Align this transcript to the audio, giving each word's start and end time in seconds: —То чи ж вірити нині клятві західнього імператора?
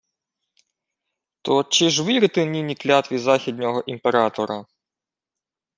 —То 1.43 1.63
чи 1.63 1.89
ж 1.89 2.03
вірити 2.03 2.45
нині 2.45 2.75
клятві 2.75 3.17
західнього 3.17 3.81
імператора? 3.87 4.65